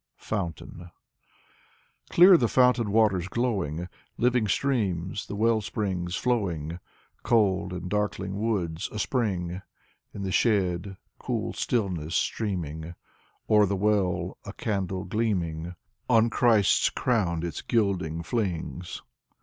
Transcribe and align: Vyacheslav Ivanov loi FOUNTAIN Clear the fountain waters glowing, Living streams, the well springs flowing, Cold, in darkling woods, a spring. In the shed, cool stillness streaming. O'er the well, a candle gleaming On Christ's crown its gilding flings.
Vyacheslav 0.17 0.25
Ivanov 0.25 0.25
loi 0.25 0.47
FOUNTAIN 0.47 0.91
Clear 2.09 2.37
the 2.37 2.47
fountain 2.47 2.91
waters 2.91 3.27
glowing, 3.27 3.87
Living 4.17 4.47
streams, 4.47 5.27
the 5.27 5.35
well 5.35 5.61
springs 5.61 6.15
flowing, 6.15 6.79
Cold, 7.21 7.71
in 7.71 7.87
darkling 7.87 8.39
woods, 8.39 8.89
a 8.91 8.97
spring. 8.97 9.61
In 10.11 10.23
the 10.23 10.31
shed, 10.31 10.97
cool 11.19 11.53
stillness 11.53 12.15
streaming. 12.15 12.95
O'er 13.47 13.67
the 13.67 13.75
well, 13.75 14.39
a 14.43 14.53
candle 14.53 15.03
gleaming 15.03 15.75
On 16.09 16.31
Christ's 16.31 16.89
crown 16.89 17.43
its 17.45 17.61
gilding 17.61 18.23
flings. 18.23 19.03